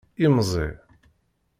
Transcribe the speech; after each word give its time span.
Imẓi. 0.25 0.67